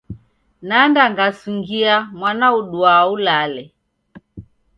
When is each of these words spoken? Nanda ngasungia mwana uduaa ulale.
Nanda 0.61 1.03
ngasungia 1.13 1.95
mwana 2.17 2.47
uduaa 2.59 3.05
ulale. 3.13 3.63